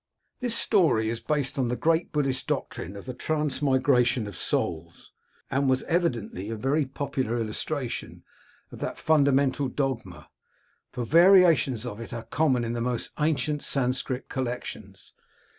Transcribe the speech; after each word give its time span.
This 0.39 0.55
story 0.57 1.11
is 1.11 1.19
based 1.19 1.59
on 1.59 1.67
the 1.67 1.75
great 1.75 2.11
Buddhist 2.11 2.47
doctrine 2.47 2.95
of 2.95 3.05
the 3.05 3.13
transmigration 3.13 4.25
of 4.25 4.35
souls, 4.35 5.11
and 5.51 5.69
was 5.69 5.83
evidently 5.83 6.49
a 6.49 6.55
very 6.55 6.87
popular 6.87 7.37
illustration 7.37 8.23
of 8.71 8.79
that 8.79 8.97
funda 8.97 9.31
mental 9.31 9.67
dogma, 9.67 10.29
for 10.91 11.05
variations 11.05 11.85
of 11.85 11.99
it 11.99 12.13
are 12.13 12.23
common 12.23 12.63
in 12.63 12.73
most 12.81 13.11
ancient 13.19 13.61
Sanscrit 13.61 14.27
collections. 14.27 15.13